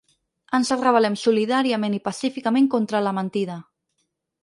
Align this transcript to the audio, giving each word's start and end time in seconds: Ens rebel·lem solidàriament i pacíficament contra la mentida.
Ens 0.57 0.71
rebel·lem 0.83 1.17
solidàriament 1.25 1.99
i 1.99 2.01
pacíficament 2.09 2.73
contra 2.77 3.07
la 3.11 3.17
mentida. 3.23 3.63